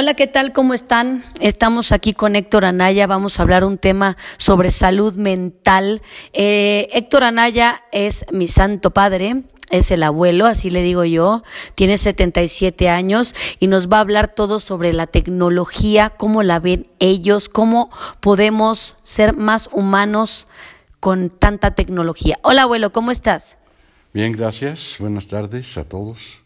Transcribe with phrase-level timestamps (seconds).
[0.00, 0.52] Hola, ¿qué tal?
[0.52, 1.24] ¿Cómo están?
[1.40, 3.08] Estamos aquí con Héctor Anaya.
[3.08, 6.02] Vamos a hablar un tema sobre salud mental.
[6.32, 9.42] Eh, Héctor Anaya es mi santo padre.
[9.70, 11.42] Es el abuelo, así le digo yo,
[11.74, 16.86] tiene 77 años y nos va a hablar todo sobre la tecnología, cómo la ven
[17.00, 17.90] ellos, cómo
[18.20, 20.46] podemos ser más humanos
[21.00, 22.38] con tanta tecnología.
[22.42, 23.58] Hola abuelo, ¿cómo estás?
[24.14, 24.94] Bien, gracias.
[25.00, 26.37] Buenas tardes a todos.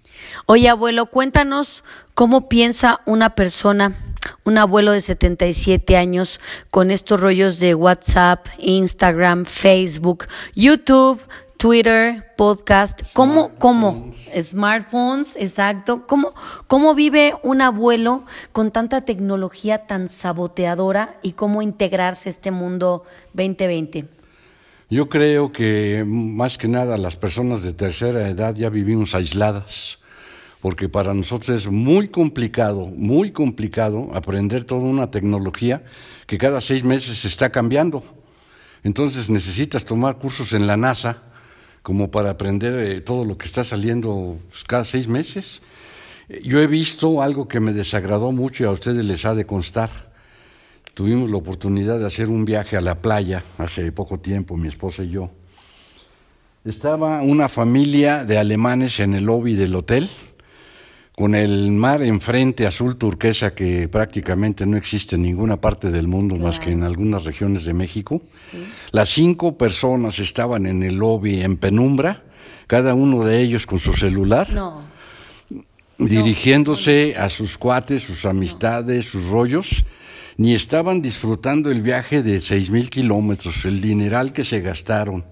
[0.46, 1.84] Oye, abuelo, cuéntanos
[2.14, 3.96] cómo piensa una persona,
[4.44, 6.40] un abuelo de 77 años,
[6.70, 11.20] con estos rollos de WhatsApp, Instagram, Facebook, YouTube,
[11.62, 14.10] Twitter, podcast, ¿cómo, cómo?
[14.36, 16.08] Smartphones, exacto.
[16.08, 16.34] ¿Cómo,
[16.66, 23.04] ¿Cómo vive un abuelo con tanta tecnología tan saboteadora y cómo integrarse a este mundo
[23.34, 24.08] 2020?
[24.90, 30.00] Yo creo que más que nada las personas de tercera edad ya vivimos aisladas
[30.62, 35.82] porque para nosotros es muy complicado, muy complicado aprender toda una tecnología
[36.26, 38.04] que cada seis meses se está cambiando.
[38.84, 41.24] Entonces necesitas tomar cursos en la NASA
[41.82, 45.62] como para aprender eh, todo lo que está saliendo pues, cada seis meses.
[46.44, 49.90] Yo he visto algo que me desagradó mucho y a ustedes les ha de constar.
[50.94, 55.02] Tuvimos la oportunidad de hacer un viaje a la playa hace poco tiempo, mi esposa
[55.02, 55.28] y yo.
[56.64, 60.08] Estaba una familia de alemanes en el lobby del hotel
[61.14, 66.36] con el mar enfrente azul turquesa que prácticamente no existe en ninguna parte del mundo
[66.36, 68.22] más que en algunas regiones de México.
[68.92, 72.22] Las cinco personas estaban en el lobby en penumbra,
[72.66, 74.48] cada uno de ellos con su celular,
[75.98, 79.84] dirigiéndose a sus cuates, sus amistades, sus rollos,
[80.38, 85.24] ni estaban disfrutando el viaje de seis mil kilómetros, el dineral que se gastaron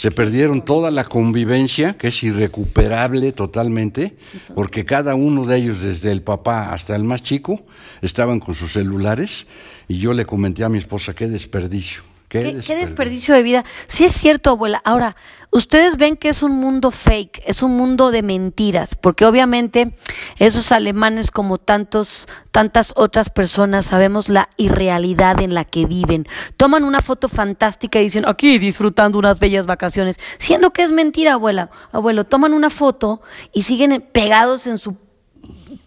[0.00, 4.16] se perdieron toda la convivencia, que es irrecuperable totalmente,
[4.54, 7.60] porque cada uno de ellos, desde el papá hasta el más chico,
[8.00, 9.46] estaban con sus celulares,
[9.88, 12.09] y yo le comenté a mi esposa, qué desperdicio.
[12.30, 12.42] ¿Qué,
[12.76, 13.34] desperdicio?
[13.34, 13.64] de vida.
[13.88, 14.80] Sí es cierto, abuela.
[14.84, 15.16] Ahora,
[15.50, 19.96] ustedes ven que es un mundo fake, es un mundo de mentiras, porque obviamente
[20.38, 26.24] esos alemanes como tantos, tantas otras personas sabemos la irrealidad en la que viven.
[26.56, 31.32] Toman una foto fantástica y dicen, aquí disfrutando unas bellas vacaciones, siendo que es mentira,
[31.32, 31.70] abuela.
[31.90, 34.94] Abuelo, toman una foto y siguen pegados en su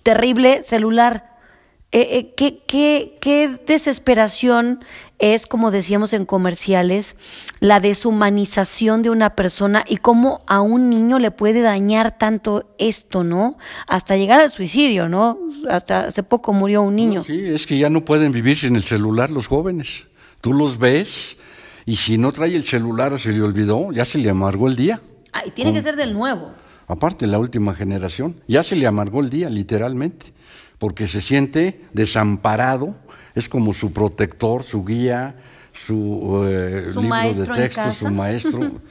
[0.04, 1.32] terrible celular.
[1.94, 4.84] Eh, eh, ¿qué, qué, qué desesperación
[5.24, 7.16] es, como decíamos en comerciales,
[7.62, 13.24] la deshumanización de una persona y cómo a un niño le puede dañar tanto esto,
[13.24, 13.58] ¿no?
[13.88, 15.40] Hasta llegar al suicidio, ¿no?
[15.70, 17.24] Hasta hace poco murió un niño.
[17.24, 20.08] sí, es que ya no pueden vivir sin el celular los jóvenes.
[20.42, 21.38] Tú los ves
[21.86, 24.76] y si no trae el celular o se le olvidó, ya se le amargó el
[24.76, 25.00] día.
[25.32, 26.54] Ah, y tiene que ser del nuevo.
[26.88, 30.34] Aparte, la última generación, ya se le amargó el día, literalmente
[30.84, 32.98] porque se siente desamparado,
[33.36, 35.36] es como su protector, su guía,
[35.72, 38.72] su, eh, libro de texto, su maestro.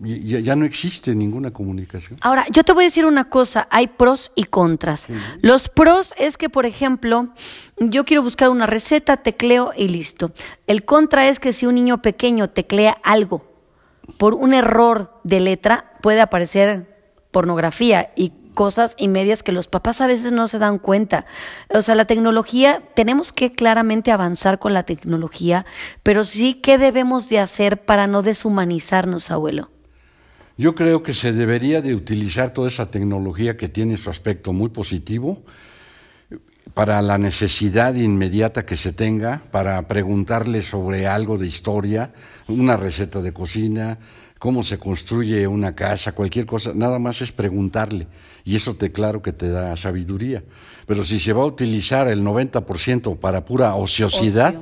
[0.00, 2.20] Ya, ya, no existe ninguna comunicación.
[2.22, 5.08] Ahora, yo te voy a decir una cosa, hay pros y contras.
[5.42, 7.30] Los pros es que, por ejemplo,
[7.80, 10.30] yo quiero buscar una receta, tecleo y listo.
[10.68, 13.44] El contra es que si un niño pequeño teclea algo
[14.18, 16.86] por un error de letra, puede aparecer
[17.32, 21.26] pornografía y cosas y medias que los papás a veces no se dan cuenta.
[21.68, 25.64] O sea, la tecnología, tenemos que claramente avanzar con la tecnología,
[26.02, 29.70] pero sí, ¿qué debemos de hacer para no deshumanizarnos, abuelo?
[30.56, 34.70] Yo creo que se debería de utilizar toda esa tecnología que tiene su aspecto muy
[34.70, 35.44] positivo
[36.74, 42.12] para la necesidad inmediata que se tenga, para preguntarle sobre algo de historia,
[42.48, 43.98] una receta de cocina,
[44.38, 48.06] cómo se construye una casa, cualquier cosa, nada más es preguntarle
[48.44, 50.42] y eso te claro que te da sabiduría.
[50.86, 54.54] Pero si se va a utilizar el 90% para pura ociosidad,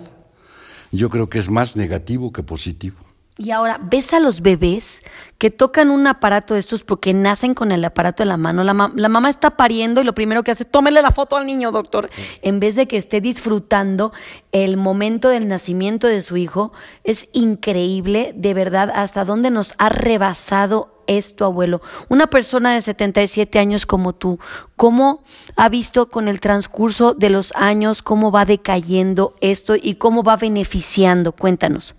[0.91, 3.06] yo creo que es más negativo que positivo.
[3.39, 5.03] Y ahora, ¿ves a los bebés
[5.37, 8.65] que tocan un aparato de estos porque nacen con el aparato en la mano?
[8.65, 12.09] La, mamá está pariendo y lo primero que hace, tómele la foto al niño, doctor.
[12.41, 14.13] En vez de que esté disfrutando
[14.53, 16.73] el momento del nacimiento de su hijo,
[17.05, 21.83] es increíble, de verdad, hasta dónde nos ha rebasado esto, abuelo.
[22.09, 24.39] Una persona de 77 años como tú,
[24.77, 25.23] ¿cómo
[25.57, 30.39] ha visto con el transcurso de los años cómo va decayendo esto y cómo va
[30.39, 31.33] beneficiando?
[31.33, 31.97] Cuéntanos.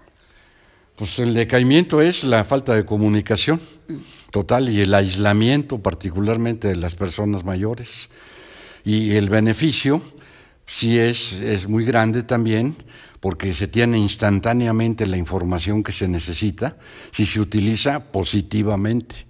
[0.97, 3.61] Pues el decaimiento es la falta de comunicación
[4.31, 8.09] total y el aislamiento particularmente de las personas mayores.
[8.83, 10.01] Y el beneficio
[10.65, 12.75] sí es, es muy grande también
[13.19, 16.77] porque se tiene instantáneamente la información que se necesita
[17.11, 19.27] si se utiliza positivamente.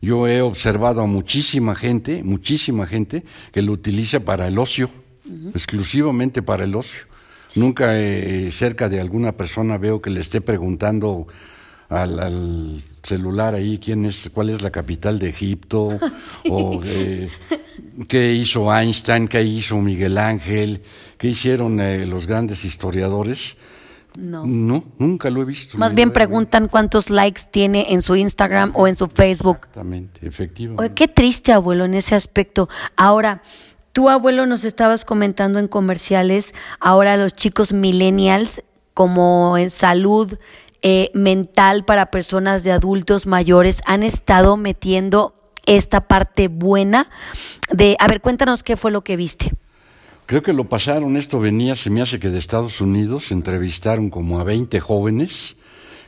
[0.00, 4.90] Yo he observado a muchísima gente, muchísima gente que lo utiliza para el ocio
[5.54, 7.13] exclusivamente para el ocio.
[7.56, 11.26] Nunca eh, cerca de alguna persona veo que le esté preguntando
[11.88, 15.98] al, celular ahí quién es, cuál es la capital de Egipto,
[16.48, 17.28] o eh,
[18.08, 20.82] qué hizo Einstein, qué hizo Miguel Ángel,
[21.18, 23.56] qué hicieron eh, los grandes historiadores.
[24.16, 24.46] No.
[24.46, 25.76] No, nunca lo he visto.
[25.76, 29.58] Más bien preguntan cuántos likes tiene en su Instagram o en su Facebook.
[29.58, 30.84] Exactamente, efectivamente.
[30.84, 32.68] Oye, qué triste, abuelo, en ese aspecto.
[32.94, 33.42] Ahora,
[33.94, 40.36] tu abuelo nos estabas comentando en comerciales, ahora los chicos millennials, como en salud
[40.82, 47.08] eh, mental para personas de adultos mayores, han estado metiendo esta parte buena
[47.72, 49.52] de, a ver, cuéntanos qué fue lo que viste.
[50.26, 54.40] Creo que lo pasaron, esto venía, se me hace que de Estados Unidos, entrevistaron como
[54.40, 55.56] a 20 jóvenes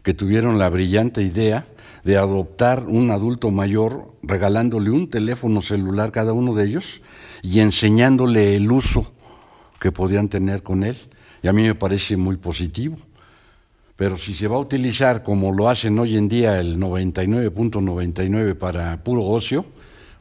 [0.02, 1.66] que tuvieron la brillante idea
[2.02, 7.00] de adoptar un adulto mayor regalándole un teléfono celular cada uno de ellos
[7.46, 9.06] y enseñándole el uso
[9.78, 10.96] que podían tener con él.
[11.42, 12.96] Y a mí me parece muy positivo.
[13.94, 19.02] Pero si se va a utilizar como lo hacen hoy en día el 99.99 para
[19.04, 19.64] puro ocio,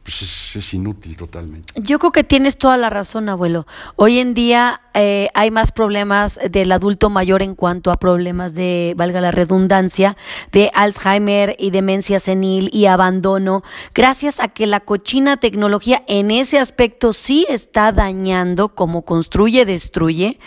[0.06, 1.72] pues es, inútil totalmente.
[1.74, 3.66] Yo creo que tienes toda la razón, abuelo.
[3.96, 8.94] Hoy en día eh, hay más problemas del adulto mayor en cuanto a problemas de,
[8.96, 10.16] valga la redundancia,
[10.52, 13.64] de Alzheimer y demencia senil y abandono,
[13.94, 20.38] gracias a que la cochina tecnología en ese aspecto sí está dañando, como construye, destruye,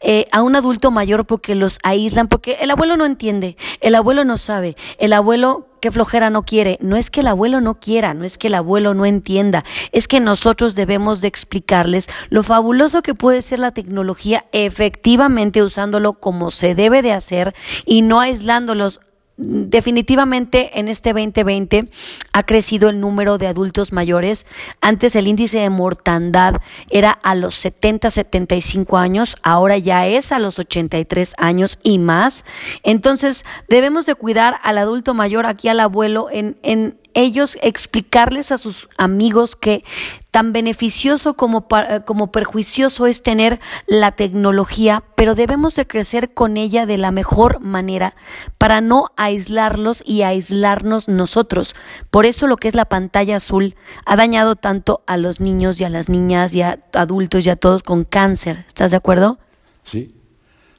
[0.00, 4.24] eh, a un adulto mayor porque los aíslan, porque el abuelo no entiende, el abuelo
[4.24, 6.78] no sabe, el abuelo qué flojera no quiere.
[6.80, 10.08] No es que el abuelo no quiera, no es que el abuelo no entienda, es
[10.08, 16.50] que nosotros debemos de explicarles lo fabuloso que puede ser la tecnología efectivamente usándolo como
[16.50, 17.54] se debe de hacer
[17.84, 19.00] y no aislándolos
[19.38, 21.88] definitivamente en este 2020
[22.32, 24.46] ha crecido el número de adultos mayores.
[24.80, 30.40] Antes el índice de mortandad era a los 70, 75 años, ahora ya es a
[30.40, 32.44] los 83 años y más.
[32.82, 38.58] Entonces debemos de cuidar al adulto mayor, aquí al abuelo, en, en ellos explicarles a
[38.58, 39.84] sus amigos que
[40.30, 46.56] tan beneficioso como, eh, como perjuicioso es tener la tecnología, pero debemos de crecer con
[46.56, 48.14] ella de la mejor manera
[48.56, 51.74] para no aislarlos y aislarnos nosotros.
[52.10, 53.74] Por eso lo que es la pantalla azul
[54.04, 57.56] ha dañado tanto a los niños y a las niñas y a adultos y a
[57.56, 58.64] todos con cáncer.
[58.68, 59.38] ¿Estás de acuerdo?
[59.82, 60.14] Sí,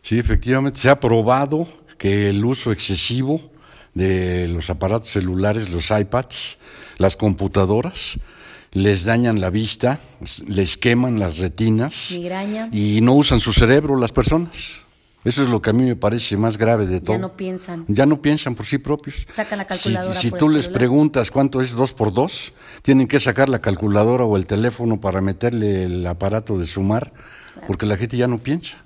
[0.04, 3.42] sí, efectivamente se ha probado que el uso excesivo
[3.94, 6.58] de los aparatos celulares, los iPads,
[6.98, 8.18] las computadoras,
[8.72, 10.00] les dañan la vista,
[10.48, 12.12] les queman las retinas
[12.72, 14.82] y no usan su cerebro las personas.
[15.26, 17.18] Eso es lo que a mí me parece más grave de todo.
[17.18, 17.86] Ya no piensan.
[17.90, 19.28] Ya no piensan por sí propios.
[19.34, 20.14] Sacan la calculadora.
[20.14, 22.54] Si, tú les preguntas cuánto es dos por dos,
[22.84, 27.12] tienen que sacar la calculadora o el teléfono para meterle el aparato de sumar,
[27.68, 28.78] porque la gente ya no piensa.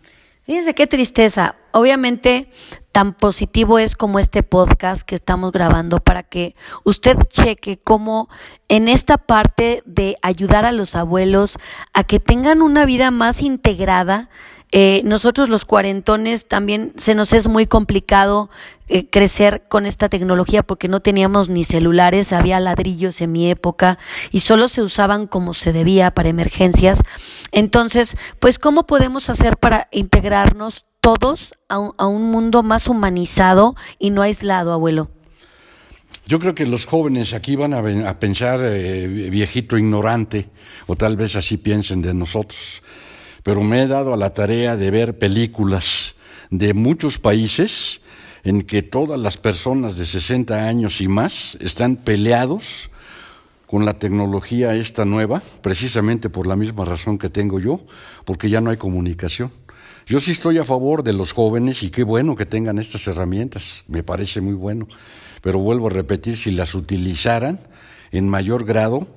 [0.45, 1.55] Fíjense qué tristeza.
[1.71, 2.49] Obviamente,
[2.93, 8.29] tan positivo es como este podcast que estamos grabando para que usted cheque cómo
[8.69, 11.57] en esta parte de ayudar a los abuelos
[11.93, 14.29] a que tengan una vida más integrada,
[14.71, 18.51] eh, nosotros los cuarentones también se nos es muy complicado
[18.87, 23.97] eh, crecer con esta tecnología porque no teníamos ni celulares, había ladrillos en mi época
[24.31, 27.01] y solo se usaban como se debía para emergencias.
[27.51, 33.75] Entonces, pues, ¿cómo podemos hacer para integrarnos todos a un, a un mundo más humanizado
[33.99, 35.11] y no aislado, abuelo?
[36.25, 40.49] Yo creo que los jóvenes aquí van a, pensar eh, viejito ignorante,
[40.87, 42.81] o tal vez así piensen de nosotros
[43.43, 46.15] pero me he dado a la tarea de ver películas
[46.49, 48.01] de muchos países
[48.43, 52.89] en que todas las personas de 60 años y más están peleados
[53.65, 57.81] con la tecnología esta nueva, precisamente por la misma razón que tengo yo,
[58.23, 59.51] porque ya no hay comunicación.
[60.05, 63.83] Yo sí estoy a favor de los jóvenes y qué bueno que tengan estas herramientas,
[63.87, 64.87] me parece muy bueno,
[65.41, 67.59] pero vuelvo a repetir, si las utilizaran
[68.11, 69.07] en mayor grado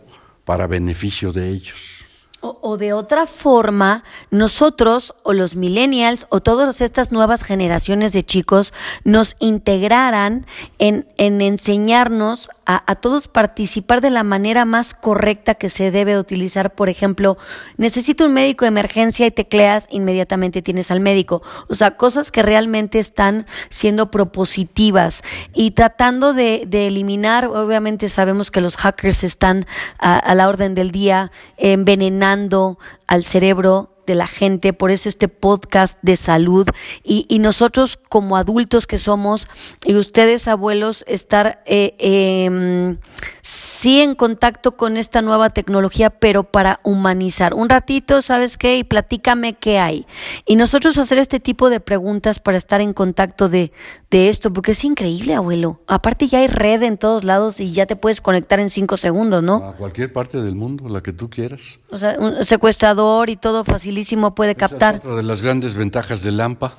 [0.45, 1.97] para beneficio de ellos.
[2.41, 8.73] O, de otra forma, nosotros o los millennials o todas estas nuevas generaciones de chicos
[9.03, 10.47] nos integraran
[10.79, 16.75] en, en enseñarnos a, todos participar de la manera más correcta que se debe utilizar.
[16.75, 17.39] Por ejemplo,
[17.77, 21.43] necesito un médico de emergencia y tecleas, inmediatamente tienes al médico.
[21.69, 25.23] O sea, cosas que realmente están siendo propositivas
[25.55, 29.65] y tratando de, eliminar, obviamente sabemos que los hackers están
[29.99, 35.29] a, a la orden del día envenenando al cerebro de la gente, por eso este
[35.29, 36.69] podcast de salud
[37.03, 39.49] y, y nosotros como adultos que somos
[39.85, 42.97] y ustedes abuelos estar eh, eh,
[43.43, 47.55] sí en contacto con esta nueva tecnología, pero para humanizar.
[47.55, 48.79] Un ratito, ¿sabes qué?
[48.79, 50.07] Y platícame qué hay.
[50.47, 53.73] Y nosotros hacer este tipo de preguntas para estar en contacto de,
[54.11, 55.81] de esto, porque es increíble, abuelo.
[55.87, 59.43] Aparte ya hay red en todos lados y ya te puedes conectar en cinco segundos,
[59.43, 59.57] ¿no?
[59.57, 61.79] A cualquier parte del mundo, la que tú quieras.
[61.91, 63.65] O sea, un secuestrador y todo
[63.97, 64.95] facilísimo puede Esa captar.
[64.97, 66.75] Es otra de las grandes ventajas del AMPA,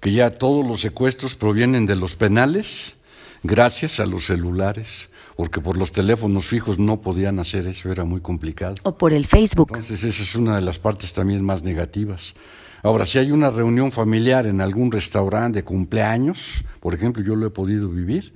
[0.00, 2.96] que ya todos los secuestros provienen de los penales
[3.42, 8.20] gracias a los celulares, porque por los teléfonos fijos no podían hacer eso, era muy
[8.20, 8.74] complicado.
[8.82, 9.68] O por el Facebook.
[9.70, 12.34] Entonces esa es una de las partes también más negativas.
[12.82, 17.46] Ahora, si hay una reunión familiar en algún restaurante de cumpleaños, por ejemplo, yo lo
[17.46, 18.32] he podido vivir,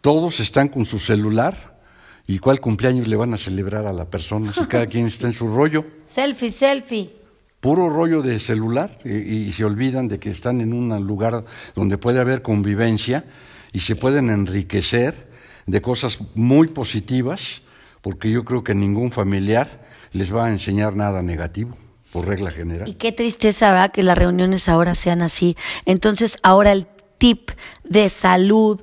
[0.00, 1.78] todos están con su celular
[2.26, 5.32] y cuál cumpleaños le van a celebrar a la persona si cada quien está en
[5.32, 7.17] su rollo Selfie, selfie.
[7.60, 11.98] Puro rollo de celular y, y se olvidan de que están en un lugar donde
[11.98, 13.24] puede haber convivencia
[13.72, 15.28] y se pueden enriquecer
[15.66, 17.62] de cosas muy positivas,
[18.00, 21.76] porque yo creo que ningún familiar les va a enseñar nada negativo,
[22.12, 22.96] por regla Y general.
[22.96, 23.92] qué tristeza, ¿verdad?
[23.92, 25.56] Que las reuniones ahora sean así.
[25.84, 26.86] Entonces, ahora el
[27.18, 27.50] tip
[27.84, 28.82] de salud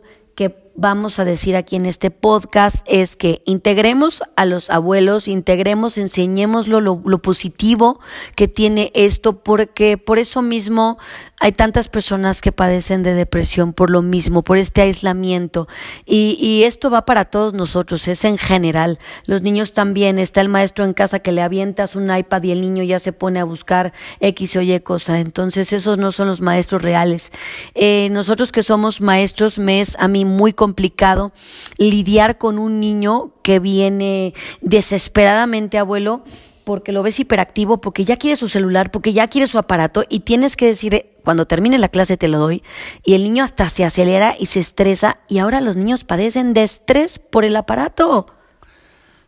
[0.75, 6.82] vamos a decir aquí en este podcast es que integremos a los abuelos, integremos, enseñémoslo
[6.82, 8.00] lo, lo positivo
[8.36, 10.98] que tiene esto, porque por eso mismo
[11.39, 15.68] hay tantas personas que padecen de depresión por lo mismo, por este aislamiento.
[16.06, 19.00] Y, y esto va para todos nosotros, es en general.
[19.25, 22.62] Los niños también, está el maestro en casa que le avientas un iPad y el
[22.62, 25.20] niño ya se pone a buscar X o Y cosa.
[25.20, 27.32] Entonces, esos no son los maestros reales.
[27.74, 31.34] Eh, nosotros que somos maestros, me es a mí muy complicado
[31.77, 36.24] lidiar con un niño que viene desesperadamente, abuelo,
[36.65, 40.22] porque lo ves hiperactivo, porque ya quiere su celular, porque ya quiere su aparato y
[40.22, 42.63] tienes que decir, eh, cuando termine la clase te lo doy,
[43.05, 46.63] y el niño hasta se acelera y se estresa y ahora los niños padecen de
[46.63, 48.27] estrés por el aparato.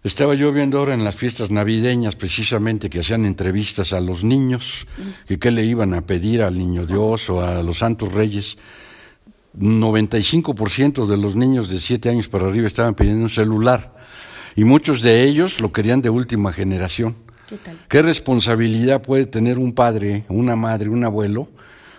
[0.03, 4.87] Estaba yo viendo ahora en las fiestas navideñas precisamente que hacían entrevistas a los niños,
[5.27, 8.57] que qué le iban a pedir al niño Dios o a los santos reyes.
[9.59, 13.95] 95% de los niños de 7 años para arriba estaban pidiendo un celular
[14.55, 17.15] y muchos de ellos lo querían de última generación.
[17.87, 21.47] ¿Qué responsabilidad puede tener un padre, una madre, un abuelo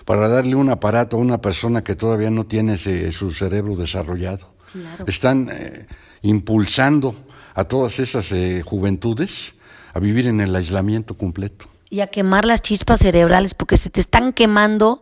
[0.04, 4.52] para darle un aparato a una persona que todavía no tiene ese- su cerebro desarrollado?
[4.72, 5.04] Claro.
[5.06, 5.86] Están eh,
[6.22, 7.14] impulsando
[7.54, 9.54] a todas esas eh, juventudes
[9.94, 11.66] a vivir en el aislamiento completo.
[11.90, 15.00] y a quemar las chispas cerebrales porque se te están quemando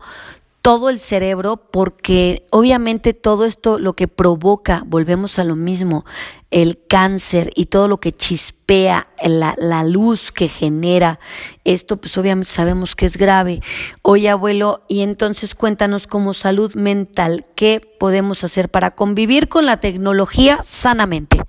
[0.67, 6.05] todo el cerebro porque obviamente todo esto lo que provoca, volvemos a lo mismo,
[6.51, 11.21] el cáncer y todo lo que chispea, la, la luz que genera,
[11.63, 13.61] esto pues obviamente sabemos que es grave.
[14.03, 19.77] Oye abuelo, y entonces cuéntanos como salud mental, ¿qué podemos hacer para convivir con la
[19.77, 21.41] tecnología sanamente?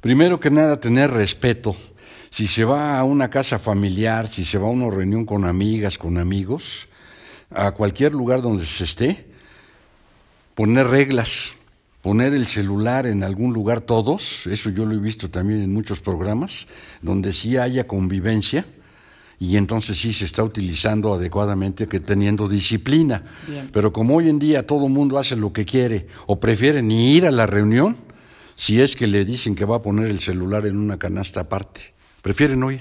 [0.00, 1.76] Primero que nada, tener respeto.
[2.30, 5.96] Si se va a una casa familiar, si se va a una reunión con amigas,
[5.96, 6.88] con amigos,
[7.54, 9.26] a cualquier lugar donde se esté,
[10.54, 11.52] poner reglas,
[12.02, 16.00] poner el celular en algún lugar todos, eso yo lo he visto también en muchos
[16.00, 16.66] programas,
[17.00, 18.64] donde sí haya convivencia
[19.38, 23.24] y entonces sí se está utilizando adecuadamente que teniendo disciplina.
[23.48, 23.70] Bien.
[23.72, 27.14] Pero como hoy en día todo el mundo hace lo que quiere o prefiere ni
[27.14, 27.96] ir a la reunión,
[28.54, 31.92] si es que le dicen que va a poner el celular en una canasta aparte,
[32.20, 32.80] prefieren no ir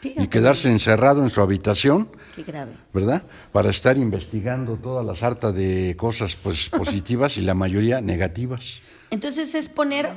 [0.00, 0.22] Fíjate.
[0.22, 2.08] y quedarse encerrado en su habitación
[2.42, 2.72] Grave.
[2.92, 3.22] ¿verdad?
[3.52, 8.82] Para estar investigando toda la sarta de cosas pues positivas y la mayoría negativas.
[9.10, 10.10] Entonces es poner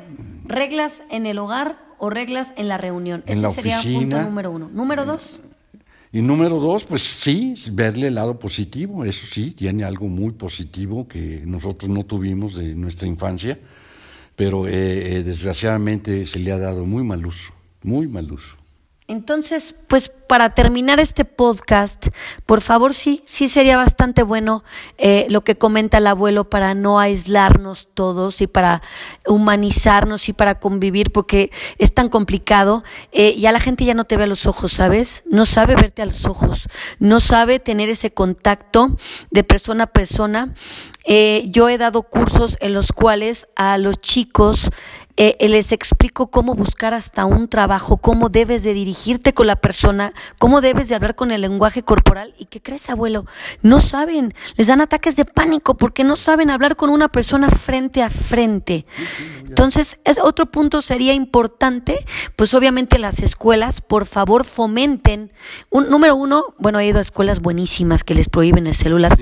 [0.46, 3.24] reglas en el hogar o reglas en la reunión.
[3.26, 4.24] En Ese la sería punto oficina.
[4.24, 4.70] número uno.
[4.72, 5.40] Número dos,
[6.12, 11.08] Y número dos, pues sí, verle el lado positivo, eso sí, tiene algo muy positivo
[11.08, 13.58] que nosotros no tuvimos de nuestra infancia,
[14.36, 17.52] pero eh, eh, desgraciadamente se le ha dado muy mal uso,
[17.82, 18.58] muy mal uso.
[19.08, 22.08] Entonces, pues para terminar este podcast,
[22.46, 24.64] por favor, sí, sí sería bastante bueno
[24.98, 28.82] eh, lo que comenta el abuelo para no aislarnos todos y para
[29.28, 32.84] humanizarnos y para convivir, porque es tan complicado.
[33.12, 35.24] Eh, ya la gente ya no te ve a los ojos, ¿sabes?
[35.30, 36.70] No sabe verte a los ojos,
[37.00, 38.96] no sabe tener ese contacto
[39.32, 40.54] de persona a persona.
[41.06, 44.70] Eh, yo he dado cursos en los cuales a los chicos
[45.16, 49.56] eh, eh, les explico cómo buscar hasta un trabajo, cómo debes de dirigirte con la
[49.56, 52.34] persona, cómo debes de hablar con el lenguaje corporal.
[52.40, 53.26] ¿Y qué crees, abuelo?
[53.62, 58.02] No saben, les dan ataques de pánico porque no saben hablar con una persona frente
[58.02, 58.88] a frente.
[59.46, 62.06] Entonces, otro punto sería importante,
[62.36, 65.32] pues obviamente las escuelas, por favor, fomenten.
[65.70, 69.16] Un, número uno, bueno, he ido a escuelas buenísimas que les prohíben el celular.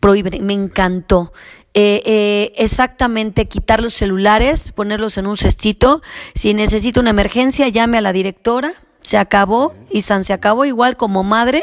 [0.00, 1.32] Prohíben, me encantó.
[1.72, 6.02] Eh, eh, exactamente quitar los celulares, ponerlos en un cestito.
[6.34, 8.74] Si necesita una emergencia, llame a la directora.
[9.02, 11.62] Se acabó y San se acabó igual como madre,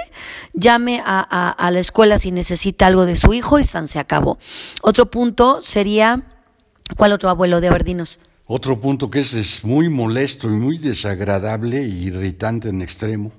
[0.54, 4.40] llame a, la escuela si necesita algo de su hijo y San se acabó.
[4.82, 6.24] Otro punto sería,
[6.98, 8.18] ¿cuál otro abuelo de Averdinos?
[8.48, 13.32] Otro punto que es, es muy molesto y muy desagradable e irritante en extremo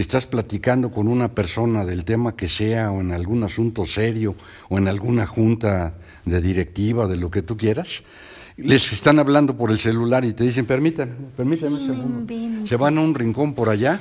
[0.00, 4.34] estás platicando con una persona del tema que sea o en algún asunto serio
[4.68, 8.02] o en alguna junta de directiva, de lo que tú quieras,
[8.56, 12.66] les están hablando por el celular y te dicen, permítanme, permítanme un segundo.
[12.66, 14.00] Se van a un rincón por allá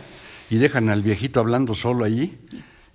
[0.50, 2.38] y dejan al viejito hablando solo allí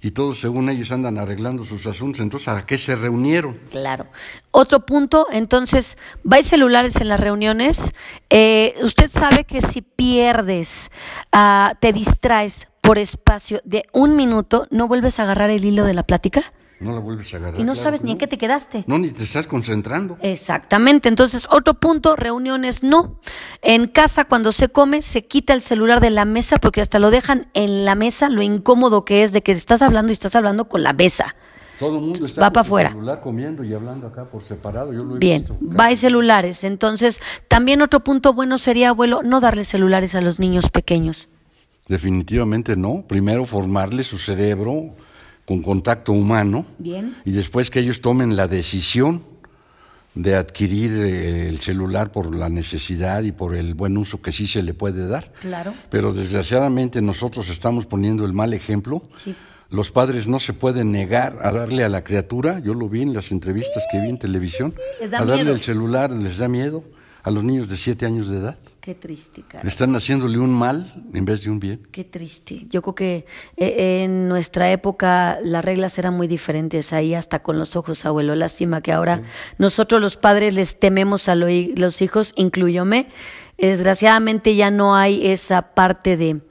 [0.05, 2.21] y todos según ellos andan arreglando sus asuntos.
[2.21, 3.59] Entonces, ¿a qué se reunieron?
[3.71, 4.07] Claro.
[4.51, 7.93] Otro punto, entonces, vais celulares en las reuniones.
[8.29, 10.91] Eh, usted sabe que si pierdes,
[11.35, 15.95] uh, te distraes por espacio de un minuto, ¿no vuelves a agarrar el hilo de
[15.95, 16.53] la plática?
[16.81, 17.61] No la vuelves a agarrar.
[17.61, 18.85] Y no sabes ni en qué te quedaste.
[18.87, 20.19] No, ni te estás concentrando.
[20.21, 21.09] Exactamente.
[21.09, 23.21] Entonces, otro punto, reuniones no.
[23.63, 27.11] En casa, cuando se come, se quita el celular de la mesa porque hasta lo
[27.11, 30.69] dejan en la mesa, lo incómodo que es de que estás hablando y estás hablando
[30.69, 31.37] con la mesa.
[31.79, 32.91] Todo el mundo está va para afuera.
[32.91, 34.93] celular comiendo y hablando acá por separado.
[34.93, 35.45] Yo lo he Bien,
[35.79, 36.63] va y celulares.
[36.65, 41.29] Entonces, también otro punto bueno sería, abuelo, no darle celulares a los niños pequeños.
[41.89, 43.05] Definitivamente no.
[43.07, 44.95] Primero formarle su cerebro
[45.47, 47.17] con contacto humano Bien.
[47.25, 49.23] y después que ellos tomen la decisión
[50.15, 54.47] de adquirir eh, el celular por la necesidad y por el buen uso que sí
[54.47, 55.33] se le puede dar.
[55.41, 55.75] Claro.
[55.91, 59.03] Pero desgraciadamente nosotros estamos poniendo el mal ejemplo.
[59.23, 59.35] Sí.
[59.71, 63.13] Los padres no se pueden negar a darle a la criatura, yo lo vi en
[63.13, 64.73] las entrevistas que vi en televisión,
[65.03, 66.85] a darle el celular les da miedo
[67.25, 68.59] a los niños de siete años de edad.
[68.83, 69.67] Qué triste, cara.
[69.67, 71.81] Están haciéndole un mal en vez de un bien.
[71.91, 72.67] Qué triste.
[72.69, 73.27] Yo creo que
[73.57, 78.35] eh, en nuestra época las reglas eran muy diferentes, ahí hasta con los ojos, abuelo.
[78.35, 79.23] Lástima que ahora
[79.57, 83.09] nosotros los padres les tememos a los hijos, incluyóme.
[83.57, 86.43] Desgraciadamente ya no hay esa parte de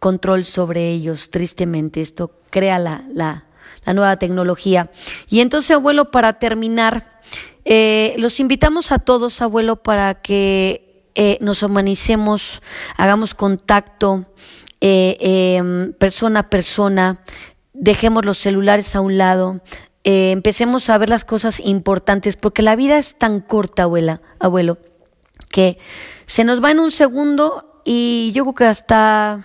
[0.00, 2.00] control sobre ellos, tristemente.
[2.00, 3.44] Esto crea la, la,
[3.86, 4.90] la nueva tecnología.
[5.28, 7.20] Y entonces, abuelo, para terminar,
[7.70, 12.62] eh, los invitamos a todos, abuelo, para que eh, nos humanicemos,
[12.96, 14.24] hagamos contacto
[14.80, 17.20] eh, em, persona a persona,
[17.74, 19.60] dejemos los celulares a un lado,
[20.02, 24.78] empecemos a ver las cosas importantes, porque la vida es tan corta, abuela, abuelo,
[25.50, 25.76] que
[26.24, 29.44] se nos va en un segundo y yo creo que hasta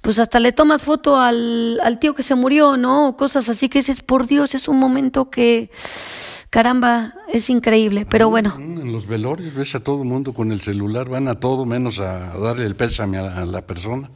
[0.00, 3.16] pues hasta le tomas foto al, al tío que se murió, ¿no?
[3.16, 5.70] Cosas así que dices, por Dios, es un momento que
[6.52, 8.54] Caramba, es increíble, pero bueno.
[8.58, 11.98] En los velorios ves a todo el mundo con el celular, van a todo menos
[11.98, 14.10] a darle el pésame a, la persona.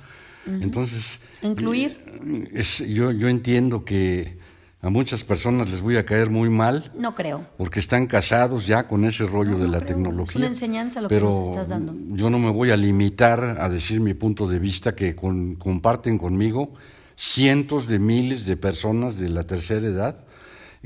[0.45, 1.19] Entonces.
[1.41, 1.99] Incluir.
[2.27, 4.37] Eh, es, yo, yo entiendo que
[4.83, 6.93] a muchas personas les voy a caer muy mal.
[6.95, 7.47] No creo.
[7.57, 10.33] Porque están casados ya con ese rollo de la tecnología.
[10.33, 11.97] Es una enseñanza lo pero que nos estás dando.
[12.15, 16.75] Yo no me voy a limitar a decir mi punto de vista que comparten conmigo
[17.17, 20.27] cientos de miles de personas de la tercera edad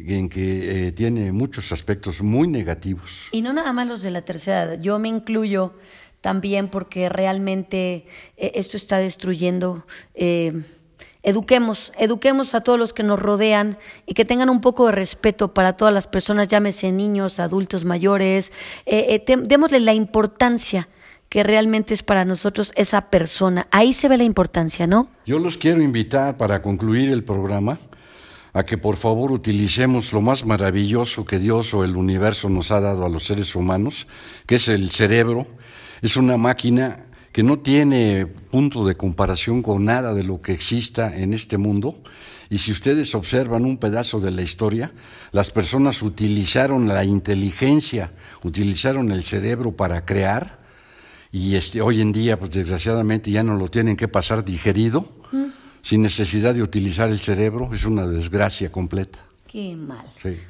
[0.09, 3.29] en que eh, tiene muchos aspectos muy negativos.
[3.33, 5.75] Y no nada más los de la tercera edad, yo me incluyo
[6.21, 9.87] también porque realmente eh, esto está destruyendo.
[10.15, 10.63] Eh,
[11.23, 15.55] eduquemos, eduquemos a todos los que nos rodean y que tengan un poco de respeto
[15.55, 18.53] para todas las personas, llámese niños, adultos mayores,
[18.87, 20.89] démosle la importancia
[21.31, 23.69] que realmente es para nosotros esa persona.
[23.71, 25.09] Ahí se ve la importancia, ¿no?
[25.25, 27.79] Yo los quiero invitar para concluir el programa
[28.53, 32.81] a que por favor utilicemos lo más maravilloso que Dios o el universo nos ha
[32.81, 34.07] dado a los seres humanos,
[34.47, 35.47] que es el cerebro.
[36.03, 41.17] Es una máquina que no tiene punto de comparación con nada de lo que exista
[41.17, 42.03] en este mundo.
[42.49, 44.93] Y si ustedes observan un pedazo de la historia,
[45.31, 50.59] las personas utilizaron la inteligencia, utilizaron el cerebro para crear,
[51.33, 55.07] y este, hoy en día, pues desgraciadamente ya no lo tienen que pasar digerido.
[55.83, 59.19] Sin necesidad de utilizar el cerebro, es una desgracia completa.
[59.47, 60.05] Qué mal.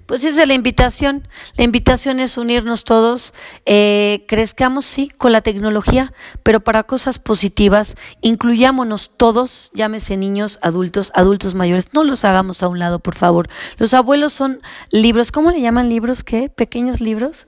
[0.04, 1.26] Pues esa es la invitación.
[1.56, 3.32] La invitación es unirnos todos,
[3.64, 6.12] eh, crezcamos, sí, con la tecnología,
[6.42, 12.68] pero para cosas positivas, incluyámonos todos, llámese niños, adultos, adultos mayores, no los hagamos a
[12.68, 13.48] un lado, por favor.
[13.78, 16.22] Los abuelos son libros, ¿cómo le llaman libros?
[16.22, 16.50] ¿Qué?
[16.50, 17.46] ¿Pequeños libros?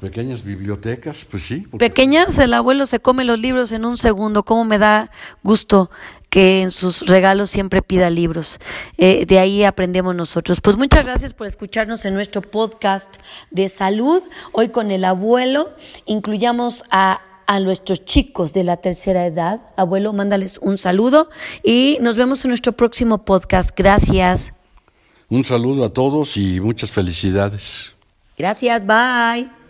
[0.00, 1.66] Pequeñas bibliotecas, pues sí.
[1.70, 4.42] porque- Pequeñas, el abuelo se come los libros en un segundo.
[4.42, 5.10] ¿Cómo me da
[5.42, 5.90] gusto
[6.34, 8.58] que en sus regalos siempre pida libros?
[8.98, 10.60] Eh, de ahí aprendemos nosotros.
[10.60, 13.14] Pues muchas gracias por escucharnos en nuestro podcast
[13.52, 14.20] de salud.
[14.50, 15.70] Hoy con el abuelo
[16.06, 19.60] incluyamos a a nuestros chicos de la tercera edad.
[19.76, 21.28] Abuelo, mándales un saludo
[21.62, 23.70] y nos vemos en nuestro próximo podcast.
[23.76, 24.54] Gracias.
[25.28, 27.92] Un saludo a todos y muchas felicidades.
[28.38, 29.63] Gracias, bye.